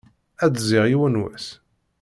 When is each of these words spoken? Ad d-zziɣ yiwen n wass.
Ad 0.43 0.51
d-zziɣ 0.53 0.85
yiwen 0.87 1.15
n 1.21 1.21
wass. 1.21 1.47